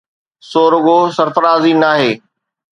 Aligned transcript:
سو 0.49 0.61
رڳو 0.73 0.99
سرفراز 1.17 1.63
ئي 1.67 1.73
ناهي، 1.81 2.11